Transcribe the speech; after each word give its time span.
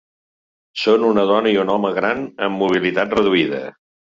Són 0.83 1.05
una 1.09 1.27
dona 1.33 1.53
i 1.57 1.61
un 1.65 1.73
home 1.75 1.93
gran 1.99 2.25
amb 2.49 2.59
mobilitat 2.65 3.17
reduïda. 3.19 3.63